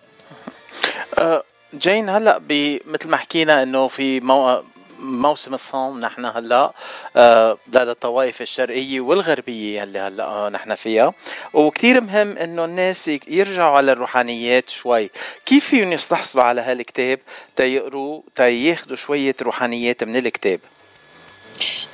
آه، 1.18 1.44
جين 1.74 2.10
هلأ 2.10 2.42
مثل 2.86 3.10
ما 3.10 3.18
حكينا 3.18 3.64
إنه 3.64 3.88
في 3.88 4.20
مو... 4.20 4.64
موسم 5.04 5.54
الصوم 5.54 6.00
نحن 6.00 6.26
هلا 6.26 6.72
آه 7.16 7.58
لدى 7.68 7.92
الطوائف 7.92 8.42
الشرقية 8.42 9.02
والغربية 9.02 9.84
اللي 9.84 10.00
هلا 10.00 10.24
آه 10.24 10.50
نحن 10.50 10.76
فيها. 10.76 11.14
وكثير 11.54 12.02
مهم 12.02 12.38
إنه 12.38 12.66
الناس 12.66 13.08
يرجعوا 13.28 13.78
على 13.78 13.92
الروحانيات 13.92 14.70
شوي. 14.70 15.10
كيف 15.46 15.66
فيهم 15.66 15.94
يستحصلوا 15.94 16.44
على 16.44 16.62
هالكتاب 16.62 17.20
تيقروا 17.56 18.22
تياخذوا 18.36 18.98
شوية 18.98 19.36
روحانيات 19.42 20.04
من 20.04 20.16
الكتاب؟ 20.16 20.60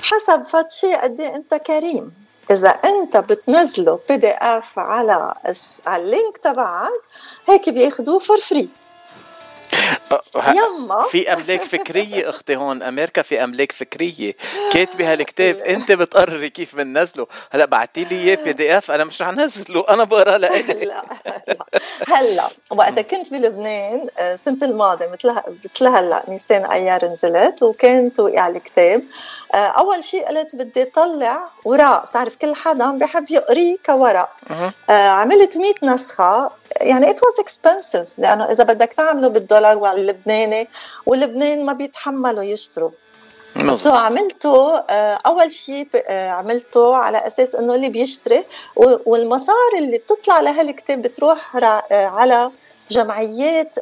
حسب 0.02 0.42
فتشي 0.42 0.94
قد 0.94 1.20
إيه 1.20 1.36
أنت 1.36 1.54
كريم. 1.54 2.12
إذا 2.50 2.68
أنت 2.68 3.16
بتنزله 3.16 4.00
PDF 4.08 4.78
على 4.78 5.34
على 5.86 6.02
ال 6.02 6.09
link 6.09 6.38
تبعك 6.38 6.90
هيك 7.48 7.68
بياخذوه 7.68 8.18
for 8.18 8.40
free 8.40 8.68
يما 10.48 11.02
في 11.02 11.32
أملاك 11.32 11.62
فكرية 11.62 12.30
أختي 12.30 12.56
هون. 12.56 12.82
أمريكا 12.82 13.22
في 13.22 13.44
أملاك 13.44 13.72
فكرية. 13.72 14.36
كاتبه 14.72 15.12
هالكتاب 15.12 15.56
أنت 15.56 15.92
بتقرري 15.92 16.50
كيف 16.50 16.76
بننزله. 16.76 17.26
هلا 17.50 17.64
بعتي 17.64 18.04
لي 18.04 18.16
إياه 18.16 18.44
PDF 18.44 18.90
أنا 18.90 19.04
مش 19.04 19.22
رح 19.22 19.28
نزله 19.32 19.84
أنا 19.88 20.04
بقرا 20.04 20.38
لإلي. 20.38 20.72
هلا 20.72 21.04
هلا 22.08 22.48
وقتها 22.70 23.02
كنت 23.02 23.30
بلبنان 23.30 24.08
السنة 24.18 24.58
آه، 24.62 24.66
الماضية 24.66 25.06
مثل 25.06 25.34
مثل 25.64 25.86
هلا 25.86 26.22
نيسان 26.28 26.64
أيار 26.64 27.04
نزلت 27.04 27.62
وكان 27.62 28.12
توقيع 28.12 28.48
الكتاب. 28.48 29.02
آه، 29.54 29.56
أول 29.56 30.04
شيء 30.04 30.28
قلت 30.28 30.56
بدي 30.56 30.84
طلع 30.84 31.48
ورق 31.64 32.06
بتعرف 32.06 32.36
كل 32.36 32.54
حدا 32.54 32.98
بحب 32.98 33.30
يقري 33.30 33.78
كورق 33.86 34.28
آه، 34.90 35.08
عملت 35.08 35.56
100 35.56 35.74
نسخة. 35.82 36.59
يعني 36.80 37.06
it 37.06 37.16
was 37.16 37.44
expensive 37.44 38.08
لأنه 38.18 38.44
إذا 38.44 38.64
بدك 38.64 38.92
تعمله 38.92 39.28
بالدولار 39.28 39.78
واللبناني 39.78 40.68
واللبنان 41.06 41.64
ما 41.66 41.72
بيتحملوا 41.72 42.42
يشتروا. 42.42 42.90
سو 43.70 43.90
عملته 43.90 44.78
آه، 44.78 45.18
أول 45.26 45.52
شيء 45.52 45.88
آه، 45.94 46.28
عملته 46.30 46.96
على 46.96 47.26
أساس 47.26 47.54
إنه 47.54 47.74
اللي 47.74 47.88
بيشتري 47.88 48.44
والمصاري 48.76 49.78
اللي 49.78 49.98
بتطلع 49.98 50.40
لهالكتاب 50.40 51.02
بتروح 51.02 51.56
آه، 51.56 51.82
على 51.92 52.50
جمعيات 52.90 53.76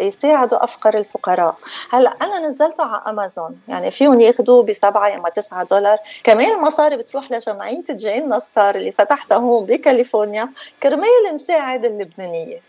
يساعدوا 0.00 0.64
أفقر 0.64 0.98
الفقراء. 0.98 1.56
هلأ 1.90 2.10
أنا 2.22 2.38
نزلته 2.38 2.84
على 2.84 3.02
أمازون 3.08 3.60
يعني 3.68 3.90
فيهم 3.90 4.20
ياخذوه 4.20 4.62
بسبعة 4.62 5.08
يا 5.08 5.22
تسعة 5.36 5.64
دولار. 5.64 5.98
كمان 6.24 6.54
المصاري 6.54 6.96
بتروح 6.96 7.30
لجمعية 7.32 7.84
جين 7.90 8.28
نصار 8.28 8.74
اللي 8.74 8.92
فتحتها 8.92 9.36
هون 9.36 9.66
بكاليفورنيا 9.66 10.48
كرمال 10.82 11.34
نساعد 11.34 11.84
اللبنانية. 11.84 12.60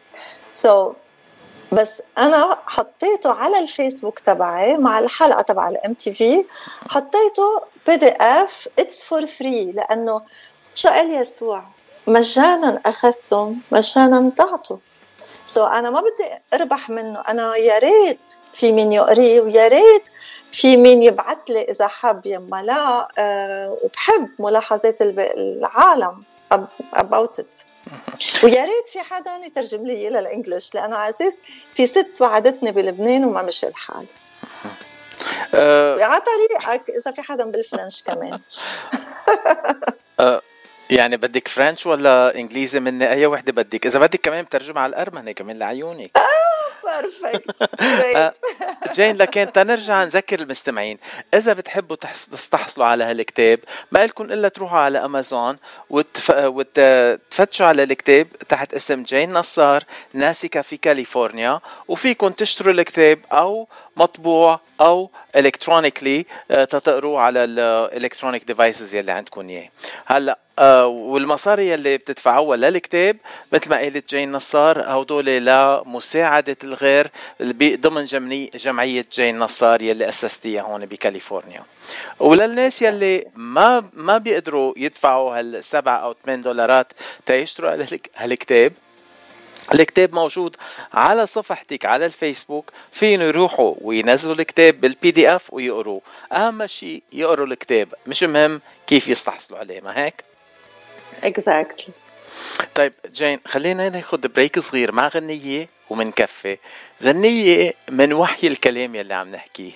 so, 0.51 0.95
بس 1.71 2.01
أنا 2.17 2.57
حطيته 2.65 3.33
على 3.33 3.59
الفيسبوك 3.59 4.19
تبعي 4.19 4.77
مع 4.77 4.99
الحلقة 4.99 5.41
تبع 5.41 5.69
ال 5.69 5.93
MTV 5.93 6.45
حطيته 6.89 7.61
PDF 7.87 8.67
it's 8.79 9.03
for 9.03 9.25
free 9.25 9.71
لأنه 9.71 10.21
شو 10.75 10.89
قال 10.89 11.13
يسوع 11.13 11.63
مجانا 12.07 12.81
اخذتم 12.85 13.55
مجانا 13.71 14.31
تعطوا 14.37 14.77
so 15.45 15.71
أنا 15.71 15.89
ما 15.89 16.01
بدي 16.01 16.41
أربح 16.53 16.89
منه 16.89 17.23
أنا 17.29 17.55
يا 17.55 17.79
ريت 17.79 18.19
في 18.53 18.71
مين 18.71 18.91
يقريه 18.91 19.41
ويا 19.41 19.67
ريت 19.67 20.03
في 20.51 20.77
مين 20.77 21.03
يبعث 21.03 21.37
لي 21.49 21.61
إذا 21.61 21.87
حب 21.87 22.25
يما 22.25 22.63
لا 22.63 23.07
أه 23.17 23.77
وبحب 23.83 24.29
ملاحظات 24.39 25.01
العالم 25.01 26.23
about 26.95 27.39
it. 27.39 27.65
ويا 28.43 28.65
ريت 28.65 28.87
في 28.93 28.99
حدا 28.99 29.31
يترجم 29.45 29.85
لي 29.85 30.09
لل 30.09 30.24
English 30.24 30.75
لأنه 30.75 30.95
على 30.95 31.09
أساس 31.09 31.33
في 31.73 31.87
ست 31.87 32.21
وعدتني 32.21 32.71
بلبنان 32.71 33.25
وما 33.25 33.41
مشي 33.41 33.67
الحال. 33.67 34.05
أه. 35.53 36.03
على 36.03 36.21
طريقك 36.21 36.89
إذا 36.89 37.11
في 37.11 37.21
حدا 37.21 37.43
بال 37.45 37.60
French 37.60 38.03
كمان. 38.03 38.39
أه. 40.19 40.41
يعني 40.89 41.17
بدك 41.17 41.47
French 41.47 41.85
ولا 41.85 42.35
انجليزي 42.35 42.79
مني 42.79 43.11
أي 43.11 43.25
وحدة 43.25 43.51
بدك؟ 43.51 43.85
إذا 43.85 43.99
بدك 43.99 44.19
كمان 44.21 44.43
بترجم 44.43 44.77
على 44.77 44.89
الارمني 44.89 45.33
كمان 45.33 45.59
لعيونك. 45.59 46.11
perfect 46.85 47.69
آه، 48.15 48.33
جين 48.95 49.17
لكن 49.17 49.51
تنرجع 49.51 50.03
نذكر 50.03 50.39
المستمعين 50.39 50.97
إذا 51.33 51.53
بتحبوا 51.53 51.95
تستحصلوا 51.95 52.87
على 52.87 53.03
هالكتاب 53.03 53.59
ما 53.91 54.05
لكم 54.05 54.23
إلا 54.23 54.47
تروحوا 54.47 54.79
على 54.79 55.05
امازون 55.05 55.57
وتف... 55.89 56.31
وتفتشوا 56.35 57.65
على 57.65 57.83
الكتاب 57.83 58.27
تحت 58.49 58.73
اسم 58.73 59.03
جين 59.03 59.33
نصار 59.33 59.83
ناسكه 60.13 60.61
في 60.61 60.77
كاليفورنيا 60.77 61.59
وفيكم 61.87 62.29
تشتروا 62.29 62.73
الكتاب 62.73 63.19
أو 63.31 63.67
مطبوع 63.97 64.59
أو 64.81 65.11
electronically 65.35 66.25
آه، 66.51 66.63
تقروه 66.63 67.21
على 67.21 67.43
ال 67.43 67.52
electronic 67.52 68.43
devices 68.43 68.95
يلي 68.95 69.11
عندكم 69.11 69.49
إياه. 69.49 69.69
هلأ 70.05 70.39
آه 70.59 70.87
والمصاري 70.87 71.73
اللي 71.73 71.97
بتدفعوها 71.97 72.57
للكتاب 72.57 73.17
مثل 73.53 73.69
ما 73.69 73.77
قالت 73.77 74.09
جين 74.09 74.31
نصار 74.31 74.81
هدول 74.81 75.25
لمساعدة 75.25 76.57
الغير 76.63 77.11
ضمن 77.61 78.05
جمعية 78.55 79.05
جين 79.13 79.37
نصار 79.37 79.81
يلي 79.81 80.09
أسستيها 80.09 80.61
هون 80.61 80.85
بكاليفورنيا. 80.85 81.61
وللناس 82.19 82.81
يلي 82.81 83.25
ما 83.35 83.89
ما 83.93 84.17
بيقدروا 84.17 84.73
يدفعوا 84.77 85.39
هالسبع 85.39 86.03
أو 86.03 86.15
ثمان 86.25 86.41
دولارات 86.41 86.93
تيشتروا 87.25 87.85
هالكتاب 88.15 88.73
الكتاب 89.73 90.15
موجود 90.15 90.55
على 90.93 91.25
صفحتك 91.25 91.85
على 91.85 92.05
الفيسبوك. 92.05 92.71
فين 92.91 93.21
يروحوا؟ 93.21 93.75
وينزلوا 93.81 94.35
الكتاب 94.35 94.81
بال 94.81 95.11
PDF 95.11 95.53
ويقروه. 95.53 96.01
أهم 96.33 96.67
شيء 96.67 97.03
يقروا 97.13 97.45
الكتاب 97.45 97.93
مش 98.07 98.23
مهم 98.23 98.61
كيف 98.87 99.07
يستحصلوا 99.07 99.59
عليه 99.59 99.81
ما 99.81 100.05
هيك؟ 100.05 100.34
exactly 101.23 101.93
طيب 102.75 102.93
جين 103.13 103.39
خلينا 103.47 103.89
ناخذ 103.89 104.27
break 104.27 104.59
صغير 104.59 104.91
مع 104.91 105.07
غنية 105.07 105.69
ومنكفي 105.89 106.57
غنية 107.03 107.73
من 107.89 108.13
وحي 108.13 108.47
الكلام 108.47 108.95
يلي 108.95 109.13
عم 109.13 109.29
نحكيه. 109.29 109.71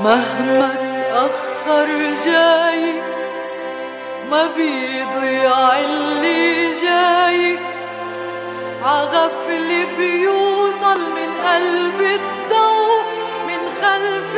مهما 0.00 0.74
تأخر 0.74 1.86
جاي 2.24 2.92
ما 4.30 4.46
بيضيع 4.46 5.78
اللي 5.80 6.72
جاي. 6.82 7.73
عغفل 8.84 9.86
بيوصل 9.98 11.00
من 11.00 11.30
قلب 11.46 12.00
الضوء 12.00 13.04
من 13.46 13.60
خلف 13.82 14.34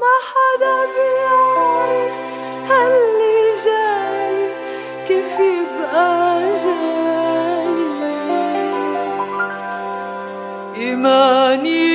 ما 0.00 0.14
حدا 0.30 0.76
بيعرف 0.94 2.12
هاللي 2.70 3.54
كيف 5.08 5.40
يبقى 5.40 6.36
إيماني 10.76 11.85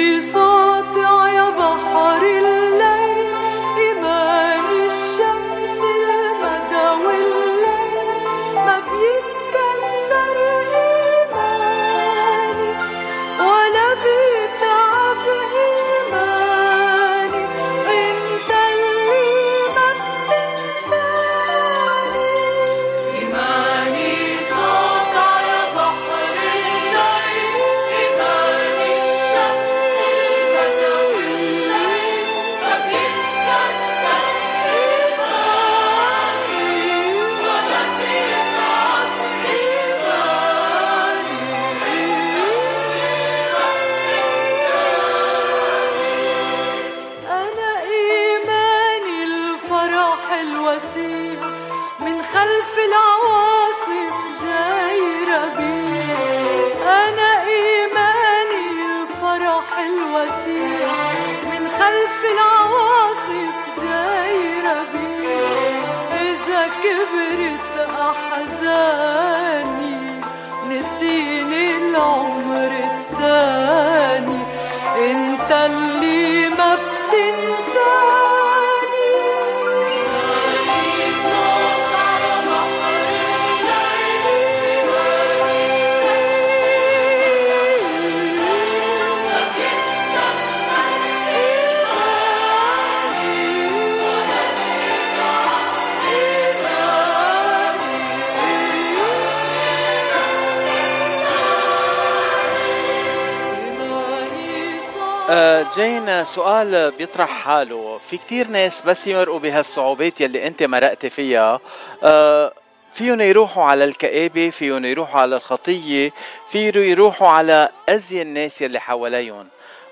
آه، 105.72 105.76
جين 105.76 106.26
سؤال 106.26 106.92
بيطرح 106.92 107.30
حاله. 107.30 107.98
في 107.98 108.18
كتير 108.18 108.48
ناس 108.48 108.82
بس 108.82 109.08
يمرقوا 109.08 109.40
بهالصعوبات 109.40 110.22
يلي 110.22 110.48
انت 110.48 110.64
مرقتي 110.64 111.10
فيها. 111.10 111.60
آه، 112.04 112.54
فيهم 112.94 113.22
يروحوا 113.22 113.64
على 113.64 113.84
الكآبة 113.84 114.50
فيهم 114.50 114.86
يروحوا 114.86 115.22
على 115.22 115.36
الخطية 115.36 116.12
فيهم 116.48 116.84
يروحوا 116.84 117.28
على 117.28 117.70
أزين 117.90 118.22
الناس 118.22 118.62
يلي 118.62 118.80
حواليهم. 118.80 119.48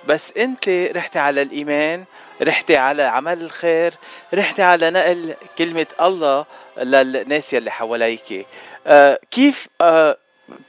بس 0.08 0.34
انت 0.38 0.70
رحتي 0.70 1.20
على 1.20 1.42
الإيمان 1.42 2.06
رحتي 2.42 2.78
على 2.78 3.04
عمل 3.04 3.42
الخير 3.42 3.94
رحتي 4.34 4.62
على 4.62 4.90
نقل 4.90 5.36
كلمة 5.58 5.88
الله 6.02 6.46
للناس 6.78 7.54
يلي 7.54 7.72
حواليك. 7.72 8.48
آه 8.88 9.20
كيف 9.32 9.68
آه 9.82 10.18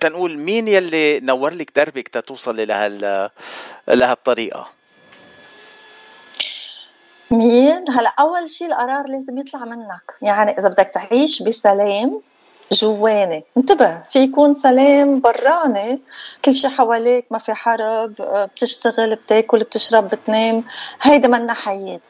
تنقول 0.00 0.38
مين 0.38 0.68
يلي 0.68 1.20
نور 1.20 1.54
لك 1.54 1.70
دربك 1.76 2.08
تتوصلي 2.08 2.64
لهال 2.64 3.30
لهالطريقة؟ 3.88 4.79
مين؟ 7.32 7.90
هلا 7.90 8.12
أول 8.20 8.50
شيء 8.50 8.66
القرار 8.66 9.08
لازم 9.08 9.38
يطلع 9.38 9.64
منك. 9.64 10.14
يعني 10.22 10.58
إذا 10.58 10.68
بدك 10.68 10.90
تعيش 10.94 11.42
بسلام 11.42 12.20
جواني. 12.72 13.44
انتبه 13.56 14.02
في 14.10 14.18
يكون 14.18 14.54
سلام 14.54 15.20
براني. 15.20 16.00
كل 16.44 16.54
شيء 16.54 16.70
حواليك 16.70 17.26
ما 17.30 17.38
في 17.38 17.54
حرب 17.54 18.14
بتشتغل 18.54 19.14
بتاكل 19.14 19.58
بتشرب 19.58 20.08
بتنام. 20.08 20.64
هيدا 21.02 21.28
منا 21.28 21.52
حياة 21.52 22.00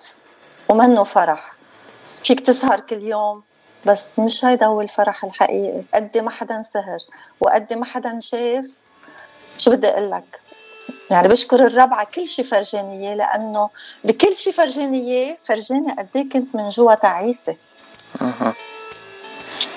ومنه 0.69 1.05
فرح. 1.05 1.53
فيك 2.25 2.41
تسهر 2.41 2.81
كل 2.81 3.03
يوم 3.03 3.43
بس 3.87 4.19
مش 4.19 4.45
هيدا 4.45 4.67
هو 4.67 4.81
الفرح 4.81 5.25
الحقيقي. 5.25 5.83
قد 5.95 6.19
ما 6.19 6.31
حدا 6.31 6.63
سهر 6.63 6.99
وقد 7.41 7.73
ما 7.73 7.85
حدا 7.85 8.19
شاف 8.21 8.65
شو 9.59 9.71
بدي 9.71 9.89
أقول 9.89 10.11
لك؟ 10.11 10.41
يعني 11.11 11.29
بشكر 11.29 11.67
الرب 11.67 11.95
على 11.95 12.07
كل 12.07 12.27
شيء 12.27 12.45
فرجاني 12.45 13.07
اياه 13.07 13.15
لأنه 13.15 13.71
بكل 14.05 14.37
شيء 14.37 14.53
فرجاني 14.53 14.99
اياه 14.99 15.37
فرجاني 15.45 15.93
قد 15.93 16.09
إيه 16.17 16.29
كنت 16.29 16.55
من 16.55 16.69
جوا 16.69 16.95
تعيسة. 16.95 17.57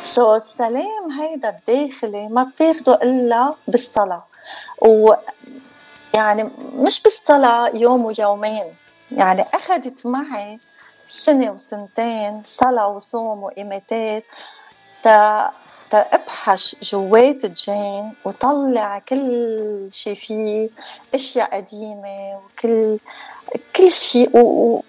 سو 0.03 0.33
so, 0.33 0.35
السلام 0.35 1.11
هيدا 1.21 1.49
الداخلي 1.49 2.29
ما 2.29 2.43
بتاخده 2.43 2.93
إلا 2.93 3.53
بالصلاة. 3.67 4.23
و 4.81 5.13
يعني 6.13 6.51
مش 6.75 7.01
بالصلاة 7.01 7.71
يوم 7.73 8.05
ويومين. 8.05 8.75
يعني 9.11 9.45
أخذت 9.53 10.05
معي 10.05 10.59
سنة 11.07 11.51
وسنتين 11.51 12.41
صلاة 12.45 12.87
وصوم 12.87 13.43
وإماتات 13.43 14.23
تا 15.03 15.51
ابحث 15.95 16.75
جوات 16.81 17.45
جين 17.45 18.13
وطلع 18.25 18.99
كل 18.99 19.87
شيء 19.91 20.15
فيه 20.15 20.69
أشياء 21.15 21.55
قديمة 21.55 22.39
وكل 22.45 22.97
كل 23.75 23.91
شيء 23.91 24.29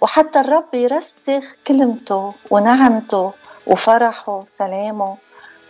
وحتى 0.01 0.41
الرب 0.41 0.75
يرسخ 0.75 1.45
كلمته 1.67 2.33
ونعمته 2.51 3.33
وفرحه 3.67 4.39
وسلامه 4.39 5.17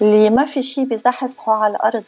اللي 0.03 0.31
ما 0.31 0.45
في 0.45 0.63
شيء 0.63 0.85
بزحزحه 0.85 1.53
على 1.53 1.77
الأرض. 1.77 2.05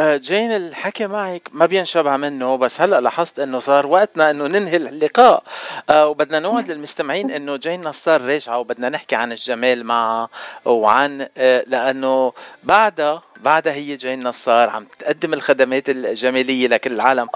جين 0.00 0.52
الحكي 0.52 1.06
معك 1.06 1.48
ما 1.52 1.66
بينشبع 1.66 2.16
منه 2.16 2.56
بس 2.56 2.80
هلأ 2.80 3.00
لاحظت 3.00 3.38
إنه 3.38 3.58
صار 3.58 3.86
وقتنا 3.86 4.30
إنه 4.30 4.46
ننهي 4.46 4.76
اللقاء. 4.76 5.42
آه، 5.90 6.08
وبدنا 6.08 6.40
نوعد 6.40 6.70
للمستمعين 6.70 7.30
إنه 7.30 7.56
جين 7.56 7.80
نصار 7.80 8.20
راجعه 8.22 8.58
وبدنا 8.58 8.88
نحكي 8.88 9.16
عن 9.16 9.32
الجمال 9.32 9.84
معها 9.84 10.28
وعن 10.64 11.28
آه، 11.36 11.64
لأنه 11.66 12.32
بعدها 12.62 13.22
بعدها 13.36 13.72
هي 13.72 13.96
جين 13.96 14.28
نصار 14.28 14.68
عم 14.70 14.84
تقدم 14.98 15.34
الخدمات 15.34 15.88
الجمالية 15.88 16.68
لكل 16.68 16.92
العالم. 16.92 17.28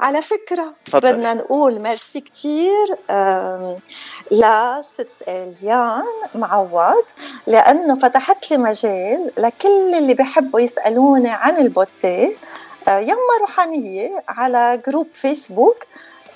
على 0.00 0.22
فكرة 0.22 0.72
تفضل. 0.84 1.12
بدنا 1.12 1.34
نقول 1.34 1.78
ميرسي 1.78 2.20
كتير 2.20 2.96
لست 4.30 5.10
إليان 5.28 6.02
معوض 6.34 7.04
لأنه 7.46 7.94
فتحت 7.98 8.50
لي 8.50 8.56
مجال 8.56 9.30
لكل 9.38 9.94
اللي 9.94 10.14
بيحبوا 10.14 10.60
يسألوني 10.60 11.30
عن 11.30 11.56
ال 11.56 11.67
beauté 11.67 12.32
آه، 12.88 12.98
يما 12.98 13.36
روحانية 13.40 14.22
على 14.28 14.82
group 14.86 15.06
فيسبوك 15.12 15.86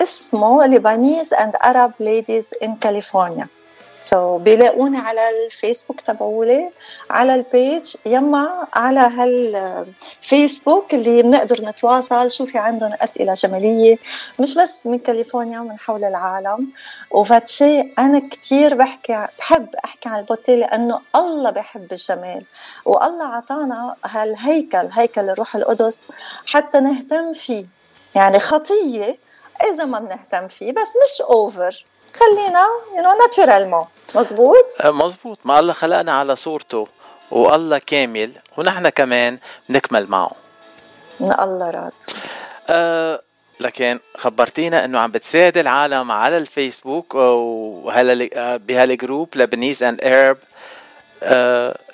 اسمه 0.01 0.65
Lebanese 0.65 1.33
and 1.33 1.55
Arab 1.65 1.91
Ladies 1.99 2.51
in 2.63 2.75
California 2.75 4.37
so, 4.37 4.41
بيلاقوني 4.41 4.97
على 4.97 5.21
الفيسبوك 5.45 6.01
تبعولي 6.01 6.69
على 7.09 7.35
ال 7.35 7.47
page 7.47 7.95
يما 8.05 8.67
على 8.73 8.99
هالفيسبوك 8.99 10.93
اللي 10.93 11.23
بنقدر 11.23 11.61
نتواصل 11.61 12.31
شو 12.31 12.45
في 12.45 12.57
عندهم 12.57 12.93
أسئلة 13.01 13.33
جماليه 13.33 13.97
مش 14.39 14.55
بس 14.55 14.87
من 14.87 14.99
كاليفورنيا 14.99 15.59
ومن 15.59 15.79
حول 15.79 16.03
العالم. 16.03 16.67
وفاتشي 17.11 17.79
أنا 17.99 18.29
كثير 18.29 18.75
بحكي 18.75 19.27
بحب 19.39 19.75
أحكي 19.85 20.09
عن 20.09 20.19
ال 20.19 20.24
beauty 20.24 20.55
لأنه 20.59 21.01
الله 21.15 21.49
بحب 21.49 21.91
الجمال. 21.91 22.43
والله 22.85 23.25
عطانا 23.25 23.95
هالهيكل 24.05 24.87
هيكل 24.91 25.29
الروح 25.29 25.55
القدس 25.55 26.03
حتى 26.45 26.79
نهتم 26.79 27.33
فيه. 27.33 27.65
يعني 28.15 28.39
خطية 28.39 29.17
إذا 29.73 29.85
ما 29.85 29.99
بنهتم 29.99 30.47
فيه 30.47 30.71
بس 30.71 30.87
مش 31.03 31.21
over 31.21 31.85
خلينا 32.19 32.65
you 32.97 33.03
know 33.03 33.17
naturellement 33.21 33.85
مزبوط 34.15 34.65
مزبوط 34.85 35.39
ما 35.45 35.59
الله 35.59 35.73
خلقنا 35.73 36.11
على 36.19 36.35
صورته 36.35 36.87
والله 37.31 37.77
كامل 37.77 38.31
ونحن 38.57 38.89
كمان 38.89 39.37
بنكمل 39.69 40.07
معه. 40.09 40.31
الله 41.21 41.65
راضي 41.71 41.91
أه 42.69 43.21
لكن 43.59 43.99
خبرتينا 44.17 44.85
إنه 44.85 44.99
عم 44.99 45.11
بتساعد 45.11 45.57
العالم 45.57 46.11
على 46.11 46.37
الفيسبوك 46.37 47.15
وهلا 47.15 48.29
آه، 48.33 48.57
بهال 48.57 48.84
group 48.84 49.29
Lebanese 49.35 49.83
and 49.83 50.01
Arab 50.03 50.37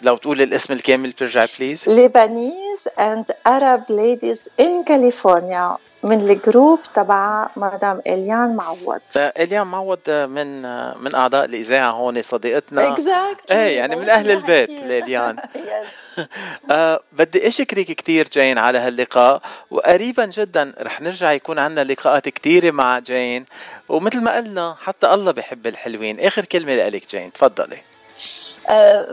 لو 0.02 0.18
تقول 0.18 0.42
الاسم 0.42 0.74
الكامل 0.74 1.10
بترجع 1.10 1.46
please 1.60 1.90
Lebanese 1.90 2.88
and 3.00 3.32
Arab 3.48 3.84
Ladies 3.90 4.50
in 4.60 4.84
California 4.84 5.78
من 6.04 6.30
ال 6.30 6.38
group 6.38 6.80
تبع 6.94 7.48
مدام 7.56 8.02
إليان 8.08 8.56
معوض. 8.56 9.00
إليان 9.18 9.68
معوض 9.68 10.10
من 10.10 10.62
من 11.04 11.16
أعضاء 11.16 11.46
الإذاعة 11.46 11.92
هون 11.92 12.22
صديقتنا. 12.22 12.96
Exactly. 12.96 13.52
إيه 13.52 13.78
يعني 13.78 13.96
من 13.96 14.10
أهل 14.10 14.32
البيت 14.32 14.70
اليان 14.70 15.36
آه 16.72 17.00
بدي 17.12 17.48
أشكرك 17.48 17.86
كثير 17.86 18.28
جين 18.34 18.58
على 18.58 18.80
هاللقاء. 18.80 19.42
وقريبا 19.72 20.26
جدا 20.26 20.74
رح 20.82 21.02
نرجع 21.02 21.32
يكون 21.32 21.60
عندنا 21.60 21.84
لقاءات 21.84 22.30
كثيره 22.30 22.72
مع 22.72 23.00
جين. 23.00 23.46
ومثل 23.90 24.22
ما 24.22 24.36
قلنا 24.36 24.76
حتى 24.82 25.14
الله 25.14 25.32
بحب 25.32 25.68
الحلوين. 25.68 26.20
آخر 26.20 26.46
كلمة 26.46 26.76
لك 26.76 27.08
جين. 27.10 27.34
تفضلي. 27.34 27.76
آه 27.76 27.91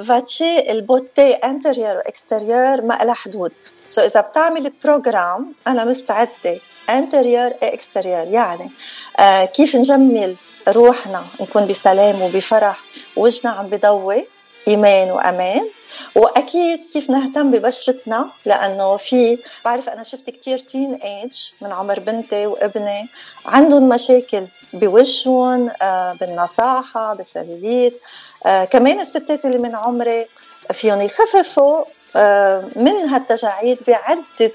Actually 0.03 0.73
ال 0.73 0.81
beauty 0.81 1.33
interior 1.33 1.97
و 1.97 2.06
exterior 2.06 2.83
ما 2.83 2.99
لها 3.03 3.15
حدود. 3.15 3.53
so 3.87 4.05
إذا 4.05 4.21
بتعمل 4.21 4.73
program 4.85 5.53
أنا 5.67 5.85
مستعدة 5.85 6.59
interior 6.91 7.51
exterior 7.63 8.27
يعني 8.27 8.71
آه 9.19 9.45
كيف 9.45 9.77
نجمل 9.77 10.37
روحنا؟ 10.69 11.25
نكون 11.41 11.67
بسلام 11.67 12.23
وبفرح 12.23 12.85
وجهنا 13.17 13.53
عم 13.53 13.67
بضوي 13.67 14.27
إيمان 14.69 15.11
وأمان. 15.11 15.69
وأكيد 16.15 16.87
كيف 16.87 17.11
نهتم 17.11 17.51
ببشرتنا؟ 17.51 18.29
لأنه 18.47 18.97
في 18.97 19.39
بعرف 19.65 19.89
أنا 19.89 20.03
شفت 20.03 20.31
كتير 20.31 20.59
teenage 20.59 21.33
من 21.61 21.73
عمر 21.73 22.01
بنتي 22.01 22.47
وابني 22.47 23.09
عندهم 23.47 23.89
مشاكل 23.89 24.47
بوجههم 24.73 25.71
آه 25.83 26.13
بالنصاحة 26.13 27.15
بالسلوليت 27.15 28.01
آه 28.47 28.65
كمان 28.65 29.01
الستات 29.01 29.45
اللي 29.47 29.59
من 29.59 29.77
عمري 29.77 30.27
فيهم 30.73 31.01
يخففوا 31.01 31.85
آه 32.17 32.65
من 32.77 33.09
هالتجاعيد 33.09 33.79
بعدة 33.87 34.53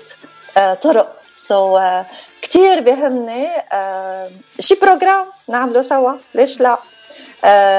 آه 0.58 0.74
طرق. 0.74 1.20
so, 1.36 1.82
كثير 2.42 2.80
بهمني 2.82 3.48
شي 4.60 4.76
program 4.76 5.26
نعمله 5.48 5.82
سوا. 5.82 6.14
ليش 6.36 6.62
لا؟ 6.62 6.78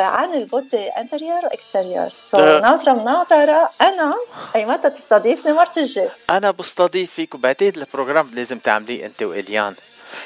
عن 0.05 0.35
ال 0.35 0.42
beauty 0.42 0.88
interior 0.88 1.45
و 1.45 1.51
exterior. 1.51 2.09
so, 2.23 2.40
ناطرة 2.40 2.93
مناطره 2.93 3.71
أنا 3.81 4.14
اي 4.57 4.67
متى 4.67 4.90
تستضيفني 4.90 5.53
مرة 5.53 5.73
الجاي. 5.77 6.09
أنا 6.31 6.51
بستضيفك 6.51 7.35
وبعتقد 7.35 7.77
ال 7.79 7.85
program 7.85 8.31
لازم 8.35 8.59
تعمليه 8.59 9.07
أنت 9.07 9.23
وإليان. 9.23 9.75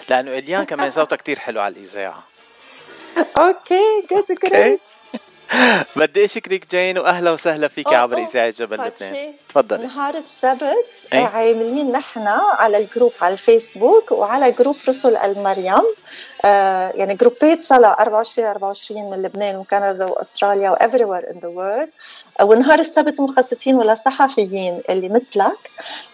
لأنه 0.09 0.39
إليان 0.39 0.65
كمان 0.71 0.91
صوتها 0.91 1.17
كثير 1.17 1.39
حلو 1.39 1.61
على 1.61 1.75
الإذاعة. 1.75 2.23
Okay 3.39 4.07
good 4.11 4.39
great 4.45 4.81
بدي 5.97 6.25
أشكرك 6.25 6.71
جين 6.71 6.99
وأهلا 6.99 7.31
وسهلا 7.31 7.69
فيك 7.69 7.87
أوه، 7.87 7.97
عبر 7.97 8.17
إذاعة 8.19 8.51
جبل 8.51 8.77
لبنان. 8.77 9.35
تفضلي. 9.49 9.87
نهار 9.87 10.15
السبت. 10.15 11.07
إيه؟ 11.13 11.27
عاملين 11.27 11.93
نحن 11.93 12.27
على 12.59 12.79
ال 12.79 12.84
group 12.84 13.13
على 13.23 13.33
الفيسبوك 13.33 14.13
وعلى 14.13 14.53
group 14.53 14.77
رسل 14.89 15.17
المريم. 15.17 15.83
آه 16.45 16.93
يعني 16.95 17.15
جروبات 17.15 17.63
صلاة 17.63 17.97
24 18.01 18.49
24 18.49 19.11
من 19.11 19.23
لبنان 19.23 19.57
وكندا 19.57 20.05
وأستراليا 20.05 20.71
و 20.71 20.77
everywhere 20.77 21.25
in 21.25 21.37
the 21.37 21.51
world. 21.59 21.89
آه، 22.41 22.45
ونهار 22.45 22.79
السبت 22.79 23.21
مخصصين 23.21 23.83
للصحفيين 23.83 24.83
اللي 24.91 25.09
مثلك 25.09 25.71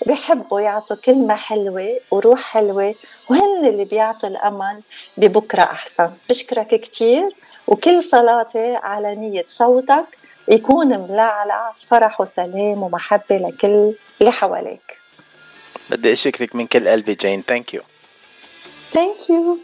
بيحبوا 0.06 0.60
يعطوا 0.60 0.96
كلمة 0.96 1.34
حلوة 1.34 2.00
وروح 2.10 2.40
حلوة 2.42 2.94
وهن 3.30 3.66
اللي 3.66 3.84
بيعطوا 3.84 4.28
الأمل 4.28 4.80
ببكرة 5.16 5.62
أحسن. 5.62 6.10
بشكرك 6.28 6.80
كتير. 6.80 7.30
وكل 7.66 8.02
صلاتي 8.02 8.76
على 8.76 9.14
نية 9.14 9.44
صوتك 9.46 10.06
يكون 10.48 10.88
ملعلع 10.98 11.72
فرح 11.88 12.20
وسلام 12.20 12.82
ومحبة 12.82 13.36
لكل 13.36 13.94
اللي 14.20 14.32
حواليك. 14.32 14.98
بدي 15.90 16.12
أشكرك 16.12 16.54
من 16.56 16.66
كل 16.66 16.88
قلبي 16.88 17.14
جين 17.14 17.42
thank 17.42 17.74
you 17.74 17.80
Thank 18.94 19.28
you. 19.28 19.58